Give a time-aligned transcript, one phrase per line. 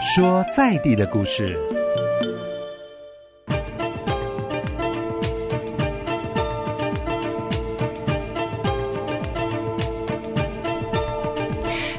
[0.00, 1.58] 说在地的故事。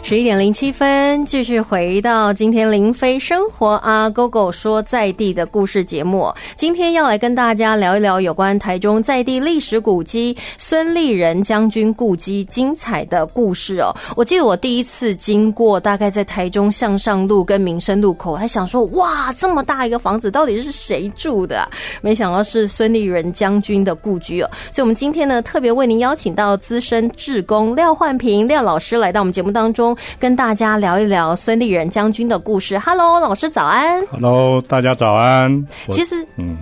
[0.10, 6.34] 十一点零七分，继续回到今天林飞生活啊，Go Go 说在地的故事节目。
[6.56, 13.96] 今天要来跟大家聊一聊有关台中在地历史古迹孙立人将军故居精彩的故事哦。
[14.16, 21.70] 我记得我第一次经过，大概在台中向上路跟民生路口，还想说哇，这么大一个房子，到底是谁住的？
[22.02, 24.50] 没想到是孙立人将军的故居哦。
[24.72, 29.96] 所以，我们今天呢，特别为您邀请到资深志工廖焕平廖老师来到我们节目当中。
[30.20, 32.78] 跟大家聊一聊孙立人将军的故事。
[32.80, 34.06] Hello，老师早安。
[34.08, 35.68] Hello，大家早安。
[35.92, 36.58] 其实，嗯，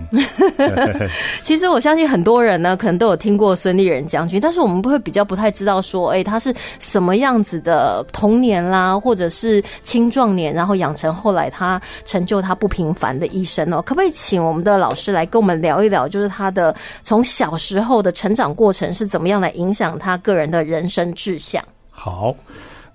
[1.42, 13.82] 其实我相信很多人呢，可能都有听过孙立人将军，但是我们不会比较不太知道说，哎，他是什么样子的童年啦，或者是青壮年，然后养成后来他成就他不平凡的一生哦。
[13.82, 21.62] 可不可以请我们的老师来跟我们聊一聊，就是他的从小时候的成长过程是怎么样来影响他个人的人生志向？
[21.90, 22.34] 好。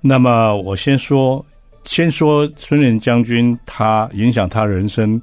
[0.06, 1.44] 那么我先说，
[1.86, 5.20] 先说孙连将军，他影响他人生，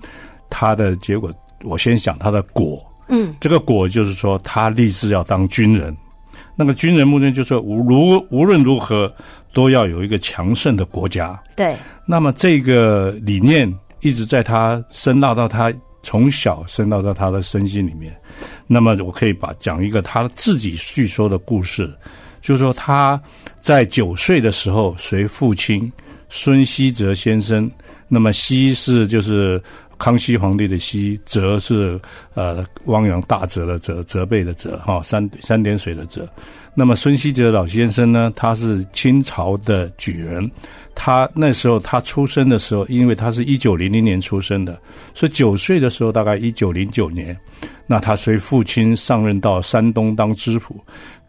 [0.48, 1.30] 他的结果，
[1.64, 2.82] 我先想他的果。
[3.10, 5.94] 嗯，这个果就是说，他立志要当军人。
[6.56, 9.12] 那个军人目的就是无如无论如何
[9.52, 11.38] 都要有一个强盛的国家。
[11.54, 11.76] 对。
[12.06, 13.70] 那么这个理念
[14.00, 15.70] 一直在他深烙到他
[16.02, 18.14] 从小深纳到他的身心里面。
[18.66, 21.92] 那么我可以把讲一个他自己叙说的故事。
[22.40, 23.20] 就是说，他
[23.60, 25.90] 在九岁的时候，随父亲
[26.28, 27.70] 孙希哲先生。
[28.08, 29.62] 那么，希是就是
[29.96, 32.00] 康熙皇帝的希，哲是
[32.34, 36.28] 呃汪洋大泽的泽，责备的责，哈三三点水的泽。
[36.74, 40.50] 那么，孙希哲老先生呢，他是清朝的举人。
[40.94, 44.78] 他那时候他出生的时候，因为他是一九零零年出生的，
[45.14, 47.34] 所以九岁的时候大概一九零九年，
[47.86, 50.78] 那他随父亲上任到山东当知府。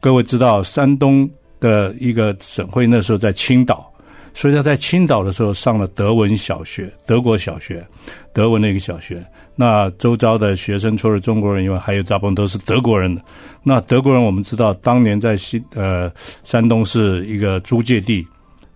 [0.02, 1.30] 各位知道，山东
[1.60, 3.94] 的一个省会那时候在青岛，
[4.34, 7.86] 所以他在青岛的时候上了德文小学，德国小学，
[8.34, 9.24] 德文的一个小学。
[9.56, 13.22] 那周遭的学生除了中国人以外，还有大部分都是德国人的。
[13.64, 16.12] 那德国人我们知道，当年在西呃
[16.44, 18.26] 山东是一个租界地。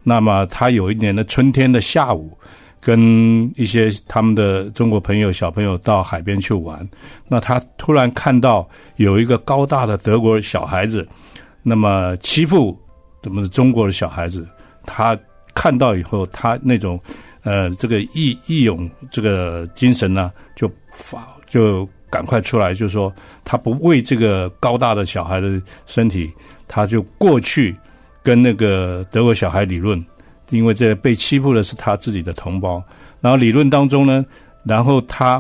[0.08, 2.38] 那么他有一年的春天的下午，
[2.80, 6.88] 跟一些他们的中国朋友小朋友到海边去玩。
[7.28, 11.08] 那他突然看到有一个高大的德国小孩子，
[11.64, 12.80] 那么欺负
[13.24, 14.48] 怎么中国的小孩子？
[14.84, 15.18] 他
[15.56, 17.00] 看到以后，他那种
[17.42, 23.12] 呃这个义义勇这个精神呢，就发就赶快出来，就说
[23.44, 26.32] 他不为这个高大的小孩的身体，
[26.68, 27.76] 他就过去。
[28.26, 30.04] 跟那个德国小孩理论，
[30.50, 32.84] 因为这被欺负的是他自己的同胞。
[33.22, 34.26] 然后理论当中呢，
[34.64, 35.40] 然后他，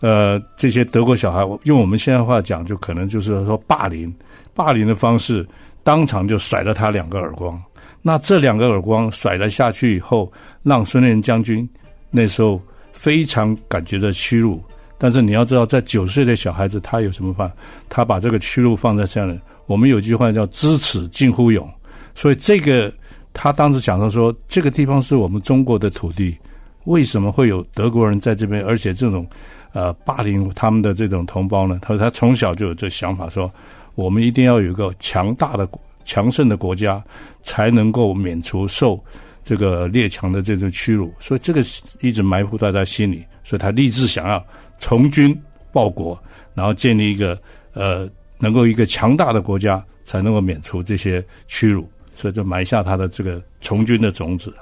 [0.00, 4.10] 呃，这些德国小孩用我们现在话讲，就可能就是说霸凌，
[4.54, 5.46] 霸凌的方式，
[5.82, 7.62] 当场就甩了他两个耳光。
[8.00, 11.68] 那这两个耳光甩了下去以后，让孙连将军
[12.10, 12.58] 那时候
[12.92, 14.62] 非常感觉到屈辱。
[14.96, 17.52] 但是你要知道，在九岁的小孩子，他有什么办？
[17.90, 21.68] 他把这个屈辱放在这样我们有句话叫“知耻近乎勇”。
[22.14, 22.92] 所以这个，
[23.32, 26.36] 他当时讲到说，这个地方是我们中国的土地，
[26.84, 28.64] 为什么会有德国人在这边？
[28.64, 29.26] 而且这种，
[29.72, 31.78] 呃，霸凌他们的这种同胞呢？
[31.82, 33.52] 他说他从小就有这想法，说
[33.96, 35.68] 我们一定要有一个强大的、
[36.04, 37.02] 强盛的国家，
[37.42, 39.02] 才能够免除受
[39.42, 41.12] 这个列强的这种屈辱。
[41.18, 41.64] 所以这个
[42.00, 44.44] 一直埋伏在他心里，所以他立志想要
[44.78, 45.36] 从军
[45.72, 46.16] 报国，
[46.54, 47.36] 然后建立一个
[47.72, 48.08] 呃，
[48.38, 51.88] 能够一个强大的国家，才能够免除这些屈辱。
[52.16, 54.52] 所以就埋下他的这个从军的种子。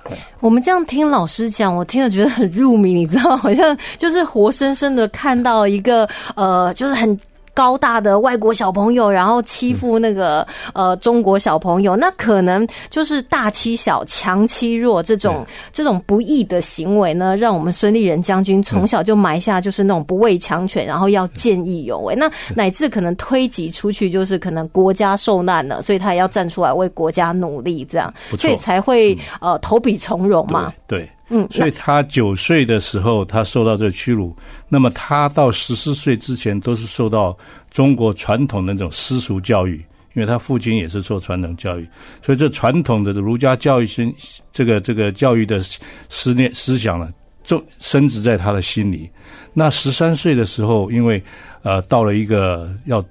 [0.40, 7.18] 我们这样听老师讲，我听了觉得很入迷，你知道，好像就是活生生的看到一个呃，就是很。
[7.54, 22.14] 高大的外国小朋友，然后欺负那个呃中国小朋友，那可能就是大欺小、强欺弱这种这种不义的行为呢，让我们孙立人将军从小就埋下就是那种不畏强权，然后要见义勇为。
[22.14, 30.72] 那乃至可能推及出去，就是可能国家受难了，所以他也要站出来为国家努力，这样，所以才会呃投笔从戎嘛。
[30.86, 31.08] 对。
[31.28, 34.36] 嗯，所以他九岁的时候，他受到这屈辱。
[34.68, 37.36] 那么他到十四岁之前，都是受到
[37.70, 39.76] 中国传统的那种私塾教育，
[40.14, 41.88] 因为他父亲也是受传统教育，
[42.20, 44.14] 所以这传统的儒家教育心
[44.52, 45.62] 这个这个教育的
[46.10, 47.10] 思念思想呢，
[47.44, 49.08] 就深植在他的心里。
[49.54, 51.22] 那十三岁的时候，因为
[51.62, 53.02] 呃到了一个要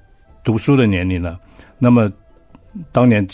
[0.43, 1.39] 读书的年龄了，
[1.79, 2.11] 那么
[2.91, 3.25] 当年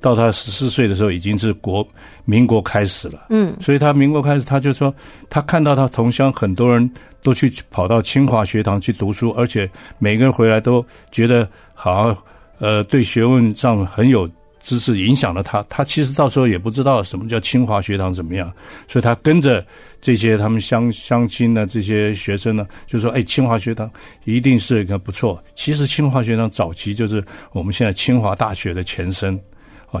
[0.00, 1.86] 到他十四岁的时候，已经是国
[2.24, 3.26] 民国开始了。
[3.30, 4.94] 嗯，所以他民国开始，他就说
[5.30, 6.88] 他看到他同乡很多人
[7.22, 12.18] 都去跑到清华学堂去读书，而且每个人回来都觉得好像
[12.58, 14.28] 呃对学问上很有
[14.62, 15.62] 知识，影响了他。
[15.68, 18.52] 他其实到时候也不知道什么叫清华学堂怎么样，
[18.86, 19.64] 所以他跟着
[20.00, 23.90] 这些他们乡乡亲的这些学生呢，就说：“哎，清华学堂
[24.24, 29.40] 一定是一个不错。”其实清华学堂早期就是我们现在清华大学的前身。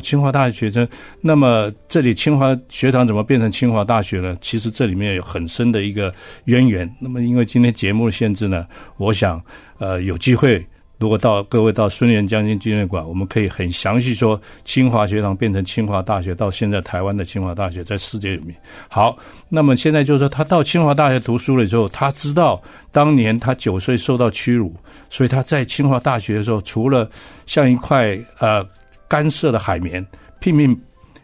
[0.00, 0.88] 清华大学学生，
[1.20, 4.34] 那么这里清华学堂怎么变成清华大学呢？
[4.40, 6.10] 其实这里面有很深的一个
[6.44, 6.90] 渊源。
[6.98, 8.66] 那么因为今天节目的限制呢，
[8.96, 9.38] 我想
[9.76, 10.66] 呃有机会，
[10.98, 18.56] 如果到各位到孙元将军纪念馆，我们可以很详细说清华学堂变成清华大学，到现在台湾的清华大学在世界里面。
[18.88, 19.14] 好，
[19.50, 24.74] 那么现在就是说他到清华大学读书了之后，他知道当年他九岁受到屈辱，
[25.10, 27.10] 所以他在清华大学的时候，除了
[27.44, 28.66] 像一块呃。
[29.08, 30.04] 干涉的海绵，
[30.40, 30.78] 拼命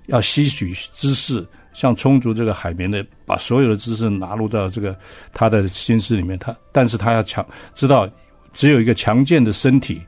[0.06, 4.96] 要吸取知识，像充足这个海绵的，把所有的知识纳入到这个
[5.32, 6.38] 他的心思里面。
[6.38, 8.08] 他，但是他要强知道，
[8.52, 10.00] 只有一个强健的身体，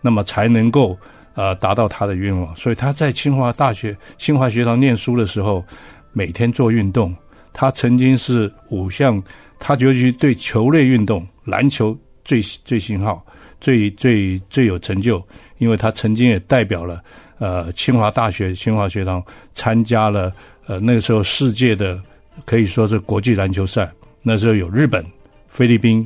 [0.00, 0.98] 那么才能够
[1.34, 2.54] 呃达到他的愿望。
[2.56, 5.64] 所以他在清华大学、清华学堂念书的时候，
[6.12, 7.14] 每天做运动。
[7.52, 9.22] 他曾经是五项，
[9.60, 13.24] 他尤其对球类运动，篮球最最信号，
[13.64, 15.24] 最最最有成就。
[15.58, 17.02] 因为他曾经也代表了
[17.38, 19.24] 呃清华大学清华学堂
[19.54, 20.30] 参加了
[20.66, 21.98] 呃那个时候世界的
[22.44, 23.90] 可以说是国际篮球赛，
[24.20, 25.02] 那时候有日本、
[25.48, 26.04] 菲律宾，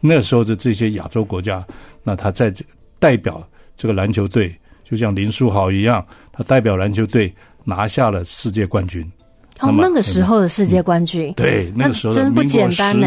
[0.00, 1.64] 那时候的这些亚洲国家，
[2.02, 2.64] 那他在这
[2.98, 3.42] 代表
[3.76, 4.54] 这个篮球队，
[4.84, 7.32] 就像林书豪一样，他代表篮球队
[7.64, 9.10] 拿下了世界冠军。
[9.60, 13.06] 哦，那个时候的世界冠军，对，那个时候真不简单呢。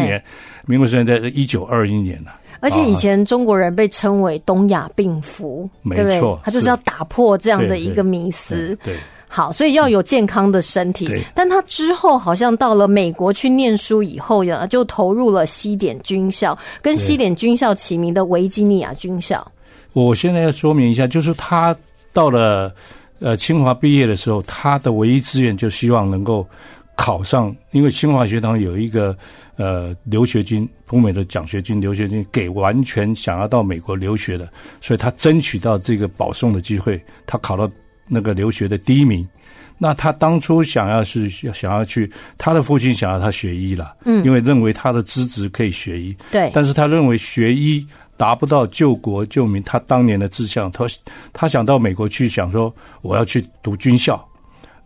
[0.64, 2.30] 民国十年，在一九二一年呢。
[2.66, 8.76] 而且以前中国人被称为东亚病夫，没错，他就是要打破这样的一个迷思。
[8.82, 8.96] 对，
[9.28, 11.08] 好，所以要有健康的身体。
[11.32, 19.46] 但他之后好像到了美国去念书以后呀，就投入了西点军校，跟西点军校齐名的维吉尼亚军校。
[19.92, 21.76] 我现在要说明一下，就是他
[22.12, 22.74] 到了
[23.20, 26.44] 呃清华毕业的时候，他的唯一志愿就希望能够
[26.96, 29.16] 考上，因为清华学堂有一个。
[29.56, 34.46] 呃，留学金，赴美的奖学金、留学金给完全想要到美国留学的，
[34.80, 37.68] 所以他争取到这个保送的机会，他考到
[38.06, 39.26] 那个留学的第一名。
[39.78, 46.50] 那他当初想要是想要去，他的父亲想要他学医了，嗯，因为认为他的资质可以学医，对。
[46.54, 47.86] 但是他认为学医
[48.16, 50.86] 达不到救国救民，他当年的志向，他
[51.32, 54.26] 他想到美国去，想说我要去读军校。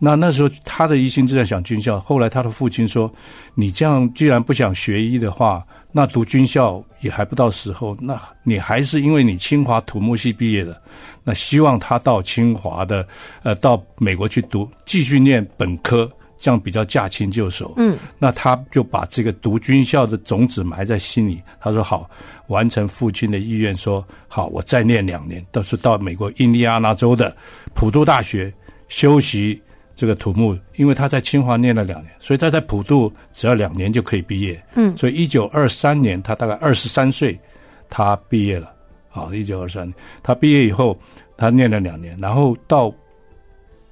[0.03, 1.99] 那那时候他的一心就在想军校。
[1.99, 3.13] 后来他的父亲说
[3.53, 7.95] ：“你这样既然不想学医的话，那读军校也还不到时候。
[8.01, 10.81] 那你还是因为你清华土木系毕业的，
[11.23, 13.07] 那希望他到清华的，
[13.43, 21.39] 呃，到美国去读，继续念本科，这样比较驾轻就熟。”嗯，那他就把这个读军校的种子埋在心里。
[21.59, 22.09] 他说：“好，
[22.47, 27.37] 完成父亲的意愿，说好，我再念两年，到时到美国印第安纳州的
[27.75, 28.51] 普渡大学
[28.87, 29.61] 修习。”
[30.01, 34.59] 这个土木，因为他在清华念了两年，所以他在普渡只要两年就可以毕业。
[34.73, 37.39] 嗯，所以一九二三年他大概二十三岁，
[37.87, 38.73] 他毕业了。
[39.09, 39.93] 好，一九二三年
[40.23, 40.97] 他毕业以后，
[41.37, 42.91] 他念了两年，然后到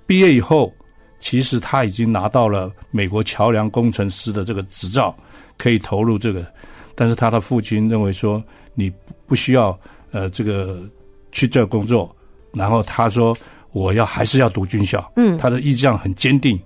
[0.07, 0.73] 毕业以后，
[1.19, 5.15] 其实他已经拿到了美国桥梁工程师的这个执照，
[5.59, 6.43] 可以投入这个。
[6.95, 8.43] 但是他的父亲认为说，
[8.73, 8.91] 你
[9.27, 9.79] 不需要
[10.09, 10.79] 呃这个
[11.31, 12.15] 去这工作，
[12.51, 13.31] 然后他说。
[13.71, 16.59] 我要还是要读军校，嗯，他的意向很坚定，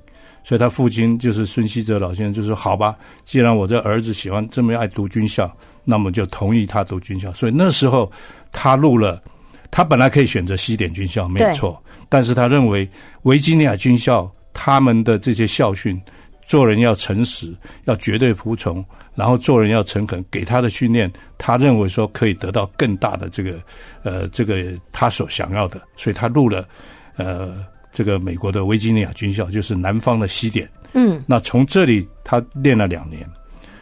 [0.43, 2.95] 所以他父亲就是孙希哲老先生就说：“好吧，
[3.25, 5.51] 既然我这儿子喜欢这么爱读军校，
[5.83, 8.11] 那么就同意他读军校。”所以那时候
[8.51, 9.21] 他入了，
[9.69, 12.87] 他本来可以选择西点军校没有错，但是他认为
[13.23, 15.99] 维吉尼亚军校他们的这些校训，
[16.45, 17.53] 做人要诚实，
[17.85, 18.83] 要绝对服从。
[19.15, 23.59] 然后做人要诚恳，给他的训练，他认为说可以得到更大的这个，
[24.01, 26.67] 呃，这个他所想要的，所以他入了，
[27.15, 30.67] 呃，这个美国的维吉尼亚军校，就是南方的西点。
[30.93, 33.23] 嗯，那从这里他练了两年，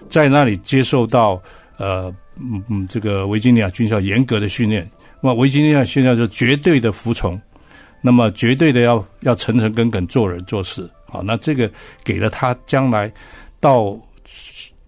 [0.09, 1.41] 在那里接受到
[1.77, 4.85] 呃，嗯嗯，这个维吉尼亚军校严格的训练。
[5.21, 7.39] 那么维吉尼亚训练就绝对的服从，
[8.01, 10.89] 那么绝对的要要诚诚恳恳做人做事。
[11.11, 11.69] 好，那这个
[12.03, 13.11] 给了他将来
[13.59, 13.95] 到。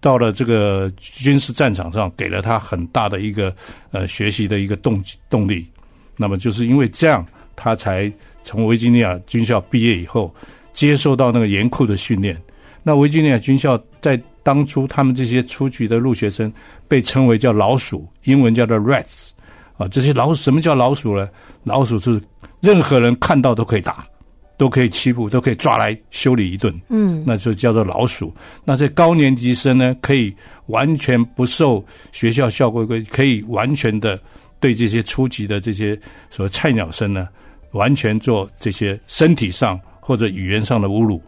[0.00, 3.56] 到了这个军事战场上，给了他很大的一个
[3.90, 5.66] 呃学习的一个动动力。
[6.14, 7.24] 那么就是因为这样，
[7.56, 8.12] 他才
[8.42, 10.30] 从维吉尼亚军校毕业以后，
[10.74, 12.38] 接受到那个严酷的训练。
[12.82, 16.52] 那维吉尼亚军校在当初他们这些出局的入学生
[16.86, 19.30] 被称为叫老鼠，英文叫做 rats
[19.78, 19.88] 啊。
[19.88, 21.26] 这些老鼠什么叫老鼠呢？
[21.62, 22.20] 老鼠是
[22.60, 24.06] 任何人看到都可以打。
[24.56, 26.74] 都可以欺负，都可以抓来修理一顿。
[26.88, 28.34] 嗯，那就叫做老鼠。
[28.64, 30.34] 那这高年级生呢，可以
[30.66, 34.18] 完全不受学校校规规，可以完全的
[34.60, 35.98] 对这些初级的这些
[36.30, 37.28] 所谓菜鸟生呢，
[37.72, 41.20] 完全做这些身体上或者语言上的侮辱。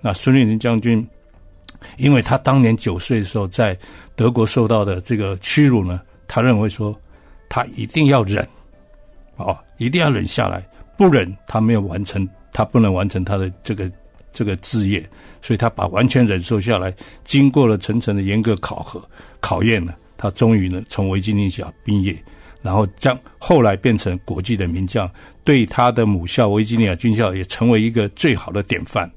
[0.00, 1.06] 那孙立人将军，
[1.96, 3.76] 因为他当年九岁的时候在
[4.14, 6.94] 德国受到的这个屈辱呢，他认为说
[7.48, 8.46] 他一定要忍，
[9.36, 10.62] 哦，一定要忍下来，
[10.98, 13.90] 不忍他没有完成，他不能完成他的这个
[14.32, 15.06] 这个志业，
[15.42, 16.94] 所以他把完全忍受下来，
[17.24, 19.02] 经过了层层的严格考核
[19.40, 22.16] 考验呢，他终于呢从维吉尼亚毕业，
[22.62, 25.10] 然后将后来变成国际的名将，
[25.42, 29.10] 对他的母校维吉尼亚军校也成为一个最好的典范。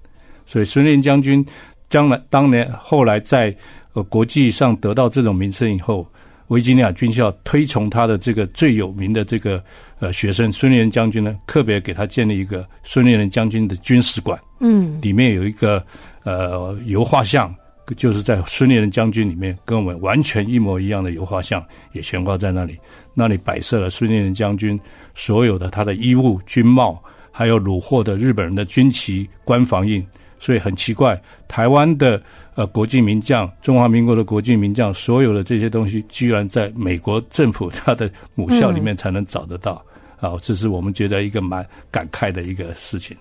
[0.46, 1.46] 所以孙连将军
[1.90, 3.56] 将来当年后来在
[3.94, 6.06] 呃国际上得到这种名声以后，
[6.48, 9.62] 维吉尼亚军校推崇他的这个最有名的这个
[10.00, 15.86] 呃学生孙连将军呢，特别给他建立一个孙连将军的军事馆，嗯，里面有一个
[16.24, 17.54] 呃油画像，
[17.98, 22.78] 就是在孙连将军里面跟我们完全一模一样的油画像也悬挂在那里，
[23.14, 24.80] 那里摆设了孙连将军
[25.16, 30.06] 所有的他的衣物、军帽，还有虏获的日本人的军旗、官房印。
[30.40, 32.22] 所以很奇怪，台湾的
[32.56, 39.84] 呃国际名将，中华民国的国际名将，所有的这些东西，居然在美国政府他的母校里面才能找得到，
[40.20, 43.16] 啊，这是我们觉得一个蛮感慨的一个事情。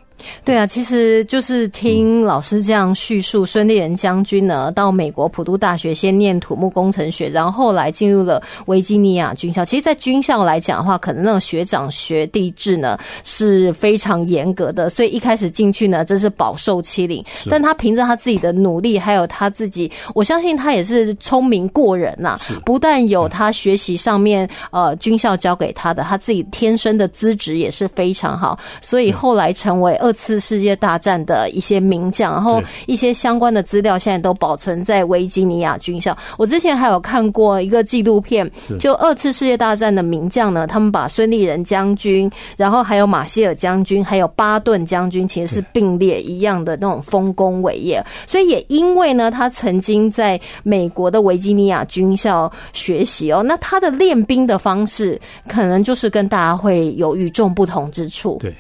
[0.45, 9.65] 对啊，其实就是听老师这样叙述，孙立人将军呢到美国普渡大学先念土木工程学，然后后来进入了维吉尼亚军校。
[9.65, 17.25] 其实，在军校来讲的话，可能那种学长学弟制呢是非常严格的，所以一开始进去呢，真是饱受欺凌。
[17.49, 22.39] 但他凭着他自己的努力，还有他自己，我相信他也是聪明过人呐。
[22.65, 36.17] 不但有他学习上面呃军校教给他的，他自己天生的资质也是非常好，所以后来成为二次世界大战的一些名将，然后一些相关的资料现在都保存在维吉尼亚军校。
[36.39, 38.49] 我之前还有看过一个纪录片，
[38.79, 48.01] 就二次世界大战的名将呢，他们把孙立人将军，然后还有马歇尔将军，还有巴顿将军，其实是并列一样的那种丰功伟业。
[48.29, 58.37] 所以也因为呢，他曾经在美国的维吉尼亚军校学习哦，那他的练兵的方式可能就是跟大家会有与众不同之处。
[58.39, 58.55] 对。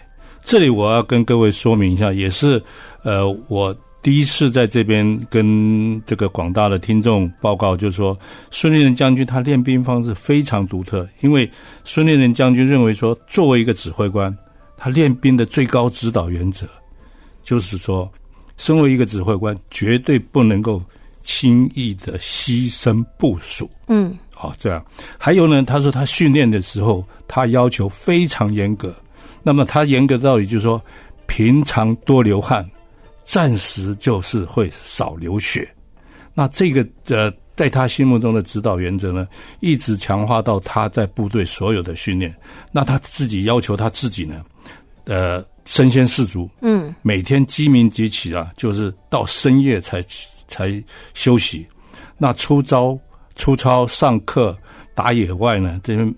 [0.46, 2.62] 这里我要跟各位说明一下，也是，
[3.02, 8.16] 呃，我第一次在这边跟这个广大的听众报告，就是说，
[8.48, 11.50] 孙立人将军他练兵方式非常独特，因为
[11.82, 14.32] 孙立人将军认为说，作为一个指挥官，
[14.76, 16.64] 他练兵的最高指导原则，
[17.42, 18.08] 就是说，
[18.56, 20.80] 身为一个指挥官，绝对不能够
[21.22, 23.68] 轻易的牺牲部署。
[23.88, 24.84] 嗯，好，这样。
[25.18, 28.94] 还有呢，他说他训练的时候，他要求非常严格。
[29.46, 30.82] 那么他严格道理就是说，
[31.28, 32.68] 平常多流汗，
[33.24, 35.72] 暂时就是会少流血。
[36.34, 39.28] 那这个呃，在他心目中的指导原则呢，
[39.60, 42.34] 一直强化到他在部队所有的训练。
[42.72, 44.44] 那他自己要求他自己呢，
[45.04, 50.02] 呃，身先士卒，嗯，每天鸡鸣即起啊，就是到深夜才
[50.48, 50.82] 才
[51.14, 51.64] 休息。
[52.18, 52.98] 那出招、
[53.36, 54.58] 出操、上课、
[54.92, 56.14] 打野外呢，这些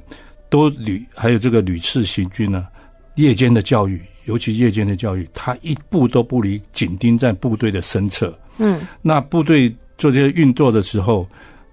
[0.49, 2.67] 都屡还有这个屡次行军呢。
[3.19, 8.33] 夜间的教育，尤其夜间的教育，他一步都不离，紧盯在部队的身侧。
[8.59, 11.27] 嗯，那部队做这些运作的时候，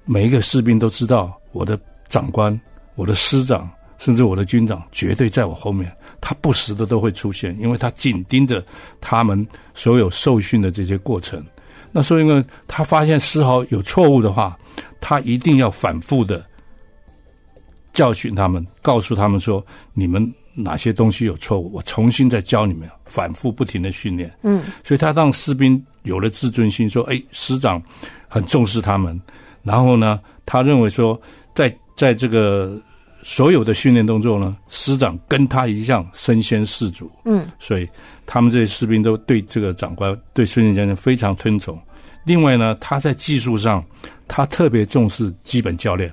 [0.05, 2.59] 每一个士兵都知道，我的长官、
[2.95, 5.95] 我的师长，甚至我的军长，绝对在我后面。
[6.19, 8.65] 他不时的都会出现，因为他紧盯着
[8.99, 11.45] 他们所有受训的这些过程。
[11.91, 14.57] 那所以呢，他发现丝毫有错误的话，
[14.99, 16.43] 他一定要反复的
[17.93, 20.33] 教训他们，告诉他们说：你们。
[20.55, 21.69] 哪些东西有错误？
[21.73, 24.33] 我重新再教你们，反复不停的训练。
[24.41, 27.81] 嗯，所以他让士兵有了自尊心，说：“哎，师长
[28.29, 29.19] 很重视他们。”
[29.63, 31.19] 然后呢，他认为说，
[31.53, 32.79] 在在这个
[33.21, 37.11] 所有的训练动作呢，师长跟他一样身先士卒。
[37.25, 37.89] 嗯，所以
[38.25, 41.77] 他们这些士兵都对这个长官、对孙将军非常推崇。
[42.23, 43.83] 另外呢，他在技术上，
[44.27, 46.09] 他特别重视基本教练。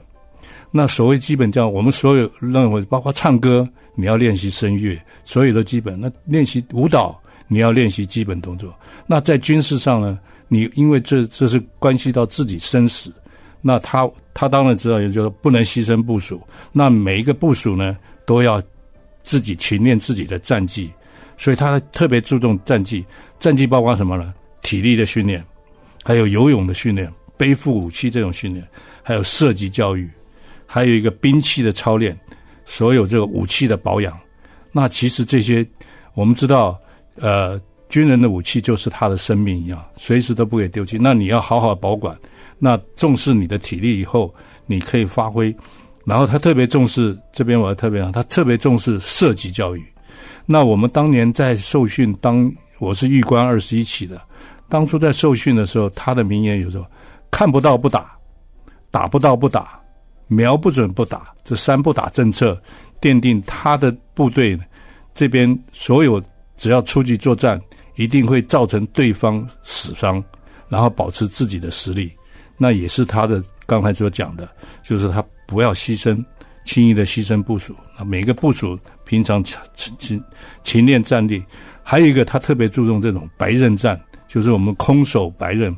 [0.72, 3.68] 那所谓基本教，我们所有认为包括唱歌。
[3.94, 6.00] 你要练习声乐，所有的基本。
[6.00, 8.74] 那练习舞蹈，你要练习基本动作。
[9.06, 10.18] 那在军事上呢？
[10.48, 13.10] 你因为这这是关系到自己生死，
[13.62, 16.38] 那他他当然知道，也就是不能牺牲部署。
[16.72, 17.96] 那每一个部署呢，
[18.26, 18.62] 都要
[19.22, 20.92] 自己勤练自己的战绩，
[21.38, 23.02] 所以他特别注重战绩。
[23.40, 24.34] 战绩包括什么呢？
[24.60, 25.42] 体力的训练，
[26.04, 28.62] 还有游泳的训练，背负武器这种训练，
[29.02, 30.06] 还有射击教育，
[30.66, 32.14] 还有一个兵器的操练。
[32.72, 34.18] 所有这个武器的保养，
[34.72, 35.64] 那其实这些
[36.14, 36.80] 我们知道，
[37.16, 37.60] 呃，
[37.90, 40.96] 军人的武器就是他的生命一样，随时都不给丢弃。
[40.98, 42.16] 那你要好好保管，
[42.58, 45.54] 那重视你的体力以后，你可以发挥。
[46.06, 49.84] 然后他特别重视这边，我要特别讲，他特别重视射击教育。
[50.46, 54.18] 那我们当年在受训，当我是玉官二十一期的，
[54.70, 56.86] 当初在受训的时候，他的名言有时候
[57.30, 58.16] 看不到不打，
[58.90, 59.78] 打不到不打，
[60.32, 62.60] 瞄不准不打，这三不打政策
[63.00, 64.58] 奠定他的部队
[65.14, 66.22] 这边所有
[66.56, 67.60] 只要出去作战。
[67.96, 70.24] 一定会造成对方死伤，
[70.66, 72.10] 然后保持自己的实力，
[72.56, 74.48] 那也是他的刚才所讲的，
[74.82, 76.24] 就是他不要牺牲，
[76.64, 77.76] 轻易的牺牲部署。
[77.98, 79.60] 那每个部署平常勤
[79.98, 80.24] 勤
[80.64, 81.44] 勤练战力，
[81.82, 85.76] 还有一个他特别注重这种白刃战，就是我们空手白刃。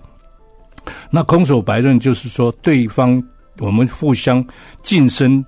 [1.10, 3.20] 那空手白刃就是说，对方
[3.58, 4.44] 我们互相
[4.82, 5.44] 近身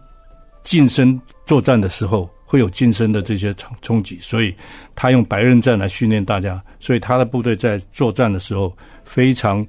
[0.62, 2.28] 近身作战的时候。
[2.48, 4.54] 会有近身的这些冲冲击，所以
[4.94, 8.72] 他用白刃战来训练大家，所以他的部队在作战的时候
[9.02, 9.66] 非常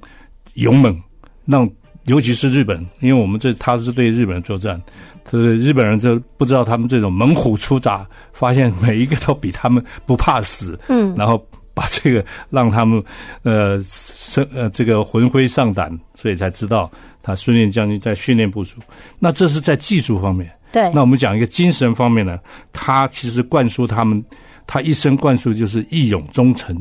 [0.54, 0.96] 勇猛，
[1.44, 1.68] 让
[2.04, 4.80] 尤其是日本，因为我们这他是对日本人作战，
[5.28, 13.02] 是日本人就不知道他们这种猛虎出闸，发现每一个都比他们不怕死，嗯，然后把这个让他们
[13.42, 16.88] 呃生呃这个魂飞上胆，所以才知道
[17.28, 18.78] 他孙练将军在训练部署，
[19.18, 20.50] 那这是在技术方面。
[20.72, 22.38] 对，那我们讲一个精神方面呢，
[22.72, 24.24] 他其实灌输他们，
[24.66, 26.74] 他一生灌输就是义勇忠诚，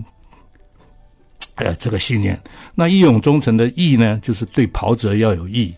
[1.56, 2.42] 哎，这个信念。
[2.74, 5.74] 那义勇忠诚的义呢，就是对袍泽要有义；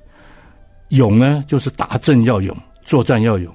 [0.90, 3.52] 勇呢，就是打阵要勇，作战要勇；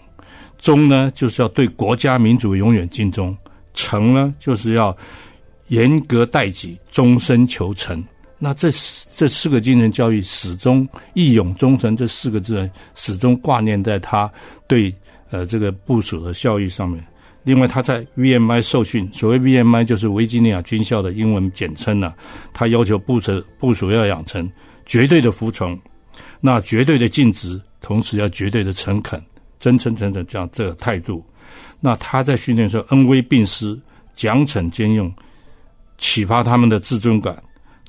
[0.58, 3.32] 忠呢，就是要对国家民族永远尽忠；
[3.72, 4.96] 诚呢，就是要
[5.68, 8.04] 严格待己，终身求成。
[8.38, 8.68] 那这
[9.14, 14.30] 这四个精神教育始终义勇忠诚这四个字始终挂念在他
[14.66, 14.94] 对
[15.30, 17.02] 呃这个部署的效益上面。
[17.44, 22.14] 另外，他在 VMI 受训，所谓 VMI 就是维吉尼亚军校的英文简称呢。
[22.54, 24.50] 他要求部署部署要养成
[24.86, 25.78] 绝对的服从，
[26.40, 29.22] 那绝对的尽职，同时要绝对的诚恳、
[29.60, 31.22] 真诚、诚恳这样这个态度。
[31.80, 33.78] 那他在训练时候恩威并施，
[34.14, 35.12] 奖惩兼用，
[35.98, 37.42] 启发他们的自尊感。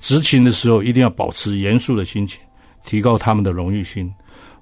[0.05, 2.39] 执勤的时候一定要保持严肃的心情，
[2.85, 4.13] 提高他们的荣誉心。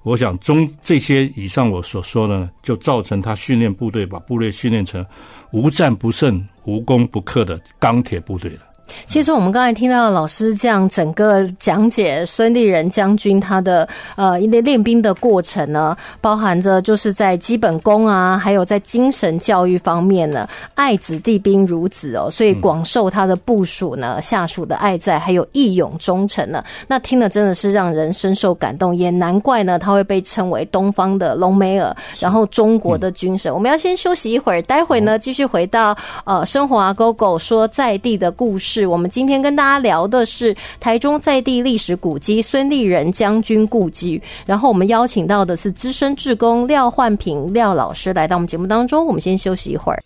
[0.02, 5.04] 我想，中这些以上我所说的，就造成他训练部队，把部队训练成
[5.52, 8.60] 无战不胜、无攻不克的钢铁部队了。
[9.08, 26.62] 其实我们刚才听到老师这样整个讲解孙立人将军他的呃练练兵的过程呢，包含着就是在基本功啊，还有在精神教育方面呢，爱子弟兵如子哦，所以广受他的部属呢下属的爱戴，还有义勇忠诚呢。
[26.86, 33.52] 那听了真的是让人深受感动，也难怪呢他会被称为东方的隆美尔，然后中国的军神。
[33.52, 38.73] 我们要先休息一会儿，待会呢继续回到呃生活啊狗狗说在地的故事。
[38.74, 50.02] 是我们今天跟大家聊的是台中在地历史古迹孙立人将军故居，然后我们邀请到的是资深志工廖焕平廖老师来到我们节目当中，我们先休息一会儿。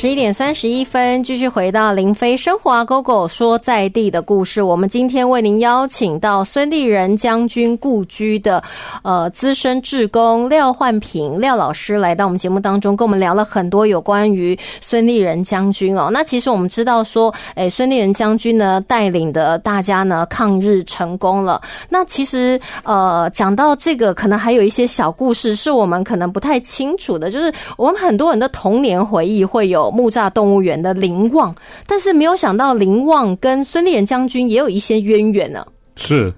[0.00, 4.62] 十一点三十一分，继续回到林飞生活啊，Go Go 说在地的故事。
[4.62, 8.64] 我们今天为您邀请到孙立人将军故居的
[9.02, 16.08] 呃资深志工廖焕平廖老师来到我们节目当中，跟我们聊了很多有关于孙立人将军哦。
[16.10, 21.60] 那其实我们知道说，哎，孙立人将军呢带领的大家呢抗日成功了。
[21.90, 29.89] 那其实呃讲到这个，可能还有一些小故事是我们可能不太清楚的，就是我们很多人的童年回忆会有。
[29.90, 31.54] 木栅动物园的林旺，
[31.86, 35.66] 但是没有想到林旺跟孙立人将军也有一些渊源呢。
[35.96, 36.32] 是，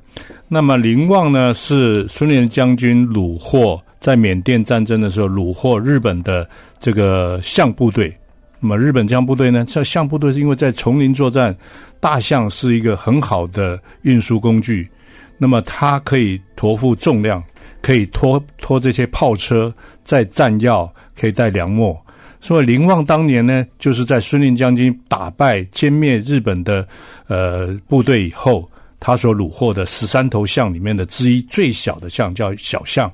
[0.48, 6.48] 那么林旺呢是孙立人将军虏获在缅甸战争的时候虏获日本的
[6.80, 8.12] 这个象部队。
[8.58, 11.56] 那么日本象部队呢，这象部队是因为在丛林作战，
[11.98, 14.88] 大象是一个很好的运输工具，
[15.36, 17.42] 那么它可以驮负重量，
[17.80, 19.72] 可以拖拖这些炮车，
[20.04, 20.88] 载弹药，
[21.18, 21.96] 可以带粮秣。
[22.42, 26.84] 所以林旺当年呢，就是在孙林将军打败歼灭日本的
[27.28, 33.08] 呃部队以后，他所虏获的十三头象里面的之一，最小的象叫小象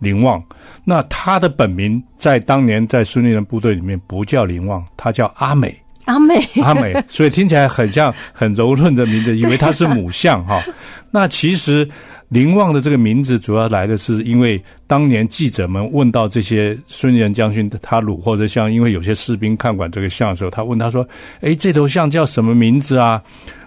[0.00, 0.44] 林旺。
[0.84, 5.74] 那他的本名在当年在孙立的部队里面不叫林旺，他叫阿美。
[6.04, 10.62] 阿美，阿美，所以听起来很像 很柔润的名字，以为他是母象哈。
[11.10, 11.88] 那其实。
[12.30, 21.06] 林旺的这个名字主要来的是因为当年记者们问到这些孙元将军他虏获的像，因为有些士兵看管这个象的时候，他问他说
[21.42, 23.22] ：“哎，这头象叫什么名字啊？”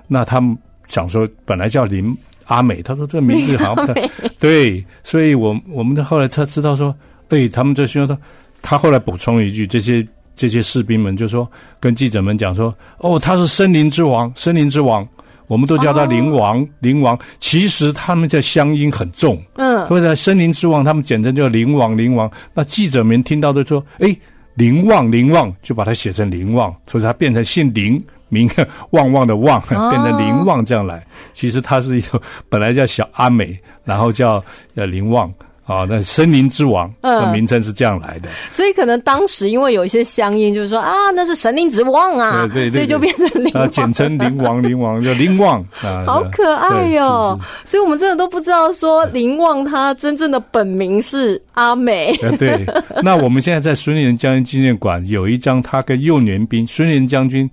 [0.10, 0.58] 那他们
[0.90, 2.14] 想说本来叫林
[2.46, 6.94] 阿美，他说这个名字好像不太对，所以我我们的后来才知道说，
[7.30, 8.18] 对他们就说他
[8.62, 10.06] 他后来补充一句，这些
[10.38, 11.46] 这些士兵们就说
[11.82, 15.06] 跟记者们讲说，哦，他是森林之王，森林之王，
[15.48, 17.20] 我们都叫他林王，林王。
[17.40, 22.32] 其实他们的乡音很重，嗯，所以在森林之王，他们简称叫林王，林王。
[22.54, 24.16] 那记者们听到都说，哎，
[24.54, 28.02] 林旺，林旺，就把它写成林旺，所以他变成姓林。
[28.30, 28.46] 名
[28.92, 34.44] 旺旺的旺变成林旺这样来，其实他是一个本来叫小阿美，然后叫
[34.76, 35.34] 呃林旺
[35.68, 38.30] 啊，那森林之王的名称是这样来的。
[38.50, 47.40] 所以可能当时因为有一些乡音，就是说啊，那是神灵之王啊，对对，所以就变成灵啊，简称灵王，灵王叫 灵旺啊，好可爱哟。
[47.66, 52.16] 所以我们真的都不知道说灵旺他真正的本名是阿美。
[52.40, 52.66] 对，
[53.04, 57.50] 那我们现在在孙立人将军纪念馆有一张他跟幼年兵孙立人将军。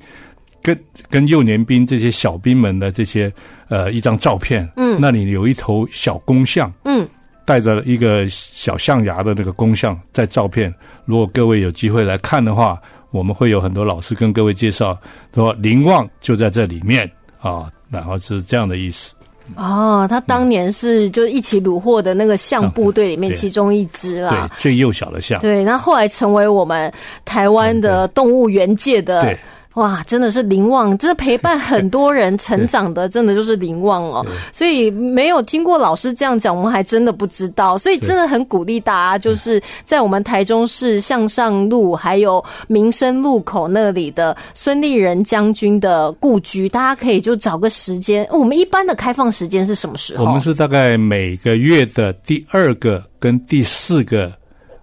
[0.63, 0.75] 跟
[1.11, 3.31] 跟幼年兵这些小兵们的这些
[3.69, 7.07] 呃一张照片，嗯，那里有一头小公象，嗯，
[7.45, 10.75] 带着一个小象牙的那个公象在照片。
[11.05, 12.81] 如果各位有机会来看的话，
[13.11, 14.99] 我们会有很多老师跟各位介绍，
[15.35, 19.15] 说林旺就在这里面啊，然后是这样的意思。
[19.57, 25.41] 哦，他当年是就一起虏获的那个象部队里面其中一只啦，对，最幼小的象。
[25.41, 26.91] 对，那后来成为我们
[27.25, 29.37] 台湾的动物园界的。
[29.75, 34.25] 哇，真的是林旺，这陪伴很 多人成长的，真的就是林旺哦。
[34.53, 37.77] 所以没有听过老师这样讲，我们还真的不知道。
[37.77, 48.25] 所以真的很鼓励大家，就是在我们台中市向上路还有民生路口那里的孙立人将军的故居，大家可以就找个时间。
[48.31, 50.25] 我们一般的开放时间是什么时候？
[50.25, 54.33] 我们是大概每个月的第二个跟第四个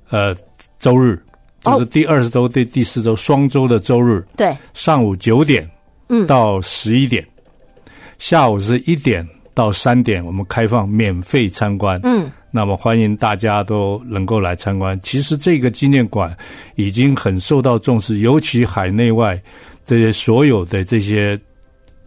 [0.09, 0.35] 呃
[0.79, 1.17] 周日。
[1.63, 5.69] 就是第二十周、对第四周双周的周日，对，上午九点，
[6.09, 7.25] 嗯，到十一点，
[8.17, 14.99] 下午是一点到三点，我们开放免费参观，嗯，那么欢迎大家都能够来参观。
[15.03, 16.35] 其实这个纪念馆
[16.75, 19.41] 已经很受到重视，尤其海内外
[19.85, 21.39] 这些所有的这些。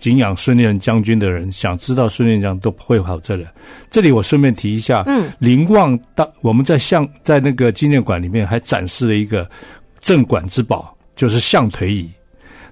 [0.05, 3.47] 敬仰孙立人将军的人，想知道孙立人将都会跑这里。
[3.91, 9.49] 这里我顺便提一下，嗯，林旺当我们在象在那个纪念馆里面还展示了一个
[10.01, 12.11] 镇馆之宝，就是象腿椅。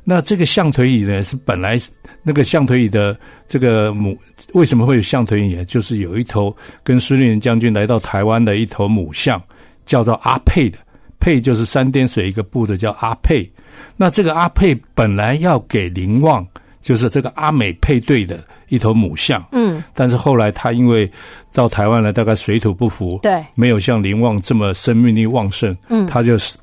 [0.05, 1.79] 那这个象腿椅呢，是本来
[2.23, 3.19] 那个象腿椅的
[3.49, 4.15] 这个母
[4.53, 5.65] 为什么会有象腿椅？
[5.65, 9.43] 就是有一头跟孙立人将军来到台湾的一头母象，
[9.87, 10.77] 叫做阿佩的，
[11.19, 13.51] 佩就是三点水一个部的，叫阿佩。
[13.97, 16.47] 那这个阿佩本来要给林旺。
[16.83, 21.11] 就是这个阿美配对的一头母象，嗯，但是后来他因为
[21.55, 26.59] 到台湾来，大概水土不服，对，没有像林旺这么生命力旺盛，嗯，他就死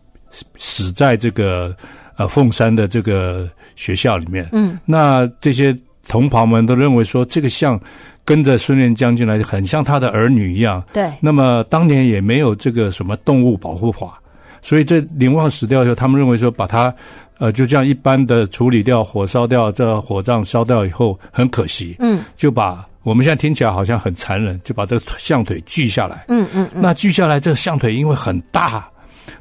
[0.57, 1.73] 死在这个
[2.17, 5.73] 呃凤山的这个学校里面，嗯，那这些
[6.09, 7.79] 同袍们都认为说这个象
[8.25, 14.21] 跟着孙连将军来，很像他的儿女一样，对，那么当年也没有这个什么动物保护法，
[14.61, 16.93] 所以这林旺死掉以后，他们认为说把他。
[17.39, 21.95] 呃，就这样一般的处理掉，火烧掉，这火葬烧掉以后，很可惜。
[21.99, 26.25] 嗯，就把我们现在听起来好像很残忍，就把这个象腿锯下来。
[26.27, 26.81] 嗯嗯嗯。
[26.81, 28.87] 那锯下来这个象腿因为很大，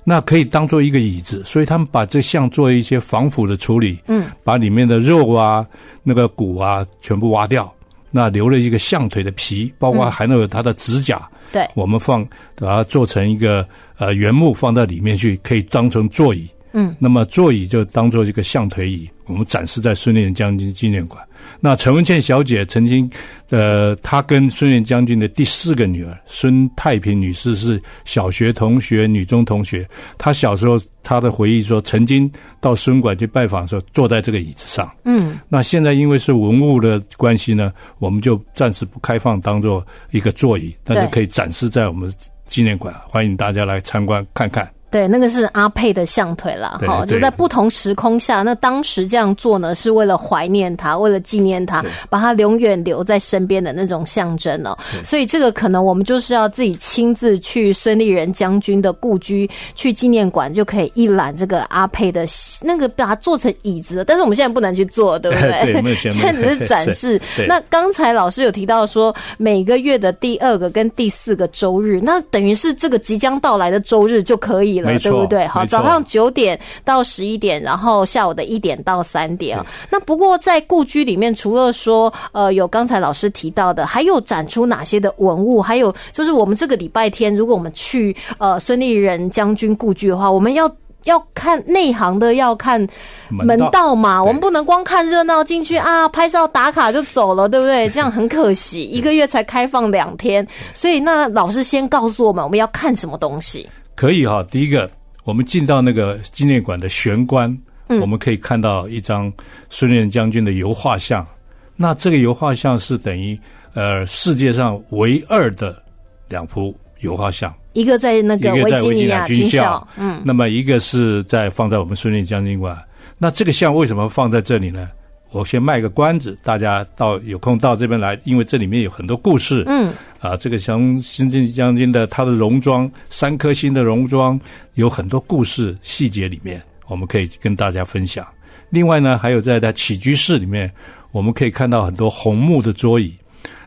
[0.05, 3.99] 那可以当做一个椅子，所以他们把这象做一些防腐的处理。
[4.07, 5.67] 嗯，把里面的肉啊、
[6.05, 7.69] 那个骨啊全部挖掉，
[8.13, 11.29] 那留了一个象腿的皮，包括还能有它的指甲。
[11.51, 16.49] 对，我们放把它做成一个呃原木放在里面去，可以当成座椅。
[16.73, 21.23] 嗯，那么座椅就当做这个象腿椅，我们展示在孙立人将军纪念馆。
[21.61, 23.09] 那陈文茜小姐曾经，
[23.51, 29.89] 呃，她跟孙立将军的第四个女儿孙太平女士是小学同学、女中同学。
[30.19, 34.91] 她小时候她的回忆说，曾经到孙馆去拜访的时候，坐在这个椅子上。
[35.05, 42.13] 嗯，那现在因为是文物的关系呢，我们就暂时不开放当做一个座椅，但是可以展示在我们
[42.47, 44.69] 纪念馆，欢迎大家来参观看看。
[44.91, 54.75] 对，那个是阿佩的象腿了，哈，就在不同时空下，那当时这样做呢，是为了怀念他，为了纪念他，把他永远留在身边的那种象征哦。
[55.05, 62.25] 所以这个可能我们就是要自己亲自去孙立人将军的故居，去纪念馆就可以一览这个阿佩的
[62.63, 64.03] 那个，把它做成椅子。
[64.07, 65.73] 但是我们现在不能去做，对不对？
[65.83, 67.21] 对， 现在只是展示。
[67.47, 74.78] 那刚才老师有提到说，每个月的第二个跟第四个周日，那等于是这个即将到来的周日就可以。
[74.81, 75.47] 了，对不对？
[75.47, 79.59] 好，早上九点到十一点，然后下午的一点到三点。
[79.91, 85.61] 那不过在故居里面，除了说呃有刚才老师提到的，还有展出哪些的文物？
[85.61, 90.71] 还有就是我们这个礼拜天，如果我们去呃孙立人将军故居的话，我们要
[91.05, 92.87] 要看内行的，要看
[93.31, 94.23] 门道嘛。
[94.23, 97.89] 我们不能光看热闹进去啊，拍照打卡就走了，对不对？
[97.91, 98.83] 这样很可惜。
[98.83, 103.69] 一个月才开放两天，所以那老师先告诉我们，我们要看什么东西。
[103.95, 104.91] 可以哈，第一个，
[105.25, 107.57] 我们进到那个纪念馆的玄关，
[108.01, 109.33] 我们可以看到一张
[109.71, 111.27] 孙连将军的油画像。
[111.75, 113.39] 那这个油画像是等于
[113.75, 115.81] 呃世界上唯二的
[116.29, 122.77] 两幅油画像，一个在那个一个在维吉尼尼亚亚军校校，嗯，那么一个是在放在我们孙立将军馆。
[123.19, 124.89] 那这个像为什么放在这里呢？
[125.31, 129.63] 我先卖个关子，大家到有空到这边来，因为这里面有很多故事。
[129.67, 134.41] 嗯，啊，这个像新晋将军的他的戎装，三颗星的戎装，
[134.75, 138.27] 有很多故事细节里面，我们可以跟大家分享。
[138.71, 140.73] 另外呢，还有在他起居室里面，
[141.13, 143.13] 我们可以看到很多红木的桌椅。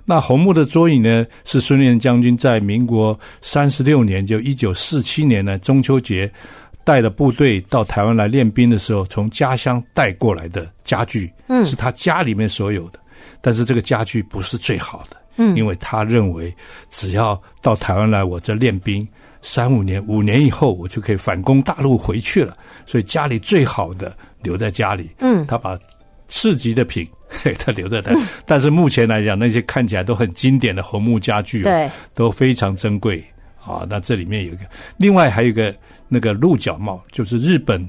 [0.06, 6.32] 那红木的桌椅呢，是孙立人将军在民国三十六年，就一九四七年呢中秋节，
[6.84, 13.00] 带了部队到台湾来练兵的时候，从家乡带过来的家具，嗯是他家里面所有的。
[13.40, 16.54] 但是这个家具不是最好的，嗯因为他认为
[16.90, 19.08] 只要到台湾来，我这练兵
[19.42, 25.10] 三五年，五年以后我就可以反攻大陆回去了，所以家里最好的留在家里。
[25.20, 25.78] 嗯他把
[26.32, 28.16] 次级的品， 嘿，他留在他。
[28.46, 33.22] 但是目前来讲，那些看起来都很经典的红木家具、哦，对，都非常珍贵
[33.64, 33.86] 啊。
[33.90, 34.62] 那这里面有一个，
[34.96, 35.76] 另外还有一个
[36.08, 37.88] 那个鹿角帽，就是日本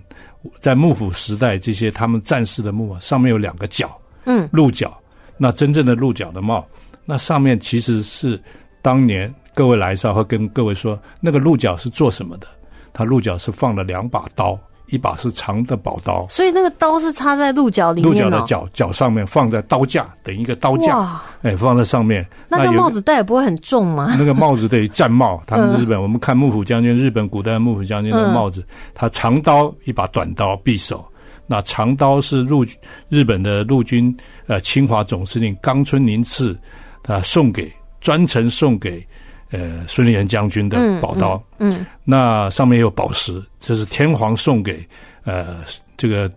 [0.61, 4.93] 在幕府时代这些他们战士的墓啊，上面有两个角，嗯，鹿角。
[5.39, 6.67] 那真正的鹿角的帽，
[7.05, 8.41] 那上面其实是
[8.83, 12.47] 当年各位来的时候会跟各位说，那个鹿角是做什么的？
[12.93, 18.31] 它鹿角是放了两把刀，一把是长的宝刀，所以那个刀是插在鹿角里鹿面哦。
[18.31, 22.27] 角的角角上面放在刀架，等于一个刀架，哇，哎，放在上面。
[22.49, 24.15] 那这个帽子戴也不会很重吗？
[24.19, 31.05] 那个帽子等于战帽，他们嗯日本，我们看幕府将军，日本古代幕府将军的帽子，他长刀一把短刀匕首，
[31.47, 32.65] 那长刀是陆
[33.09, 34.15] 日本的陆军
[34.47, 36.59] 呃侵华总司令冈村宁次，
[37.03, 39.07] 他送给专程送给
[39.53, 44.85] 呃孙立人将军的宝刀，嗯那上面有宝石，这是天皇送给
[45.25, 45.59] 呃
[45.97, 46.29] 这个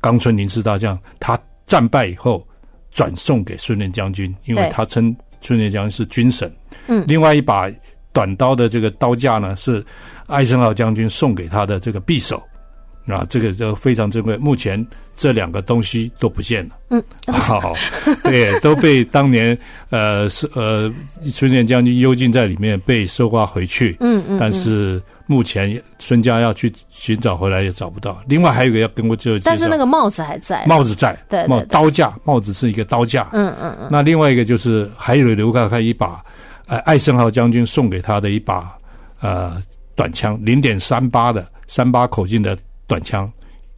[0.00, 2.44] 冈村宁次大将，他战败以后
[2.90, 6.52] 转送给孙连将军，因为他称孙连将军是军神。
[6.88, 7.70] 嗯另外一把
[8.12, 9.84] 短刀的这个刀架呢，是
[10.26, 12.42] 艾森豪将军送给他的这个匕首。
[13.06, 14.36] 啊，这个都非常珍贵。
[14.36, 14.84] 目前
[15.16, 16.76] 这两个东西都不见了。
[16.90, 17.72] 嗯， 好，
[18.22, 19.56] 对，都被当年
[19.90, 23.96] 呃是呃孙连将军幽禁在里面，被收刮回去。
[24.00, 28.20] 嗯嗯，但是目前孙家要去寻找回来也找不到。
[28.26, 30.64] 另外还有一个要跟我就但是那个帽子还在。
[30.66, 33.28] 帽子在，对帽刀架，帽子是一个刀架。
[33.32, 36.22] 嗯嗯嗯，那另外一个就是还有留下看一把，
[36.66, 38.72] 呃，艾森豪将军送给他的一把
[39.20, 39.60] 呃
[39.96, 42.56] 短枪，零点三八的三八口径的
[42.92, 43.30] 短枪。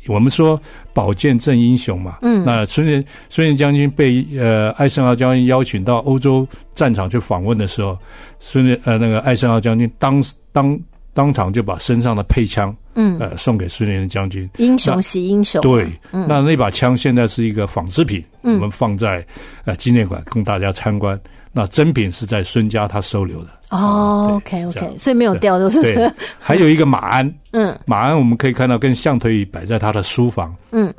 [0.07, 0.61] 我们说
[0.92, 7.96] 宝剑正英雄嘛，嗯那孙连孙连将军被呃艾森豪将军邀请到欧洲战场去访问的时候，
[8.38, 10.22] 孙连呃那个艾森豪将军当
[10.53, 10.79] 当
[11.14, 15.62] 当场就把身上的配枪嗯，呃送给孙连将军，英雄惜英雄。
[15.62, 19.24] 对，嗯那那把枪现在是一个仿制品，嗯我们放在
[19.64, 21.18] 呃纪念馆供大家参观。
[21.54, 23.50] 那真品是在孙家他收留的。
[23.70, 27.74] 哦，OK OK，所以没有掉，就是 对，还有一个马鞍，嗯。
[27.86, 30.54] 马鞍我们可以看到跟象腿椅摆在他的书房。
[30.72, 30.92] 嗯。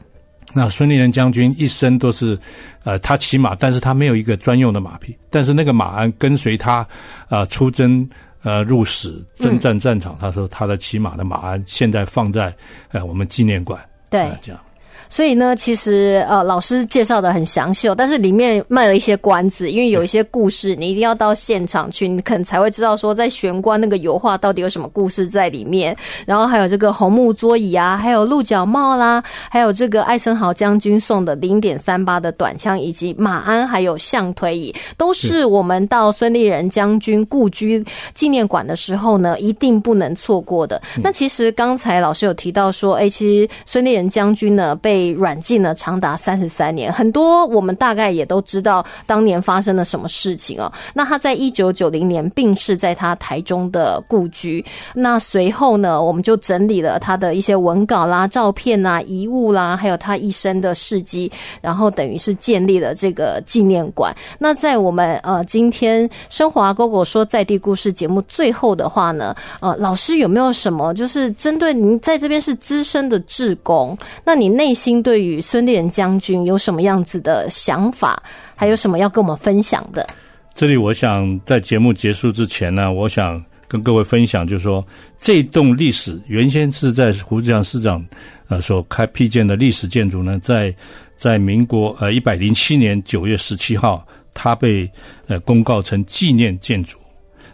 [0.53, 2.39] 那孙立人将军一生都是，
[2.83, 6.87] 呃，他骑马，但是他没有一个专用的马匹，但是那个马鞍跟随他，
[7.29, 8.07] 呃，出征。
[8.43, 12.55] 呃，入史征战战场，他说他的骑马的马鞍现在放在
[12.91, 14.21] 呃我们纪念馆，对。
[14.21, 14.61] 呃，这样
[15.09, 25.95] 所以呢，其实呃，老师介绍的很详细哦，但是里面卖了一些关子，因为有一些故事你一定要到现场去，你可能才会知道说在玄关那个油画到底有什么故事在里面。
[26.25, 40.81] 然后还有这个红木桌椅啊，还有鹿角帽啦，还有这个艾森豪将军送的零点三八的短枪，以及马鞍，还有象腿椅，都是我们到孙立人将军故居纪念馆的时候呢，一定不能错过的。
[41.01, 50.71] 那其实刚才老师有提到说，哎，其实孙立人将军呢被被软禁了长达三十三年，很多我们大概也都知道当年发生了什么事情哦。
[50.93, 54.63] 那他在一九九零年病逝在他台中的故居。
[54.93, 61.29] 那随后呢，我们就整理了他的一些文稿啦、照片啦、遗物啦，还有他一生的事迹，
[61.59, 64.15] 然后等于是建立了这个纪念馆。
[64.39, 78.21] 那在我们呃今天生活啊狗狗说在地故事节目最后的话呢，呃，老师有没有什么就是针对您在这边是资深的志工，那你内心对于孙立人将军有什么样子的想法，
[78.55, 80.05] 还有什么要跟我们分享的？
[80.53, 84.85] 这里我想在节目结束之前呢，我想跟各位分享，就是说
[85.19, 88.05] 这栋历史原先是在胡志强市长
[88.47, 90.73] 呃所开辟建的历史建筑呢，在
[91.17, 94.89] 在民国呃一百零七年九月十七号，它被
[95.27, 96.97] 呃公告成纪念建筑。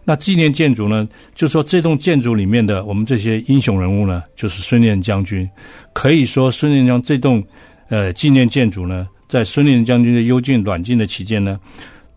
[0.03, 5.47] 那纪念建筑呢，就说这栋建筑里面的我们这些英雄人物呢，就是孙连将军。
[5.93, 7.43] 可以说，孙连将这栋
[7.89, 11.59] 呃纪念建筑呢，在孙连将军的幽静软禁的期间呢，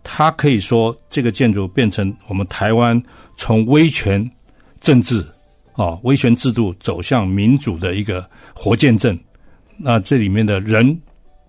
[0.03, 3.01] 他可以说这个建筑变成我们台湾
[3.37, 4.29] 从威权
[4.81, 5.25] 政治
[5.75, 9.19] 啊威权制度走向民主的一个活见证。
[9.77, 10.99] 那这里面的人、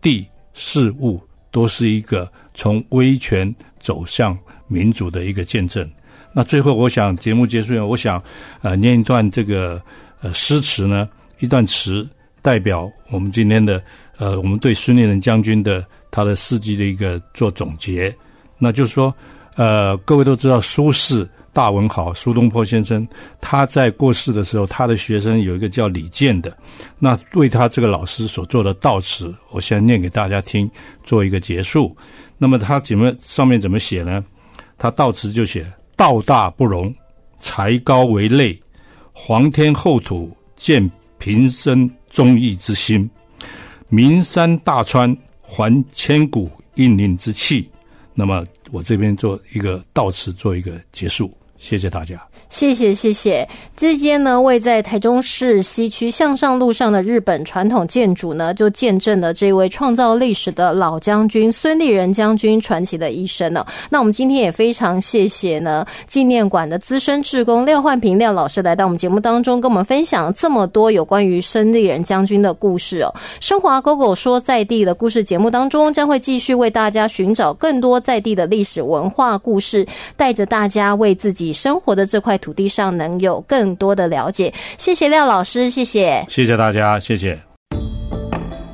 [0.01, 1.21] 地、事物，
[1.51, 5.89] 都是一个从威权走向民主的一个见证。
[6.35, 8.21] 那最后，我想节目结束了，我想
[8.61, 9.81] 呃念一段这个
[10.21, 11.07] 呃诗词呢，
[11.39, 12.05] 一段词
[12.41, 13.81] 代表我们今天的
[14.17, 18.13] 呃我们对孙立人将军的他的事迹的一个做总结。
[18.57, 19.15] 那就是说，
[19.55, 21.25] 呃，各位都知道苏轼。
[21.55, 23.07] 大文豪苏东坡先生，
[23.39, 26.53] 他在过世的时候，他的学生有一个叫李健的，
[26.99, 30.69] 那为他这个老师所做的悼词，我先念给大家听，
[31.01, 31.95] 做一个结束。
[32.37, 34.21] 那么他怎么上面怎么写呢？
[34.77, 35.65] 他悼词就写：
[35.95, 36.93] 道大不容，
[37.39, 38.59] 才高为累，
[39.13, 43.09] 皇天厚土见平生忠义之心，
[43.89, 47.69] 名山大川还千古英灵之气。
[48.13, 51.35] 那么我这边做一个到此，做一个结束。
[51.57, 52.21] 谢谢大家。
[52.47, 63.65] 谢谢谢谢，这间呢位在台中市西区向上路上的日本传统建筑呢，就见证了这位创造历史的老将军孙立人将军传奇的一生呢。
[63.89, 73.13] 那我们今天也非常谢谢呢纪念馆的资深志工廖焕平廖老师来到我们节目当中，跟我们分享这么多有关于孙立人将军的故事哦。
[73.41, 82.45] 生华狗狗说在地的故事节目当中，将会继续为大家寻找更多在地的历史文化故事，带着大家为自己生活的这块块。
[82.45, 87.39] 土地上能有更多的了解，谢谢廖老师，谢谢，谢谢大家，谢谢。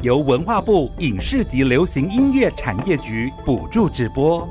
[0.01, 4.45] 由文化部影视及流行音乐产业局补助直播。